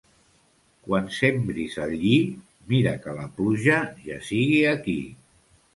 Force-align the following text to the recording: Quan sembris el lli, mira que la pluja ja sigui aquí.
Quan 0.87 1.11
sembris 1.17 1.77
el 1.85 1.93
lli, 2.05 2.15
mira 2.73 2.97
que 3.05 3.15
la 3.21 3.29
pluja 3.39 3.79
ja 4.09 4.23
sigui 4.33 4.63
aquí. 4.77 5.03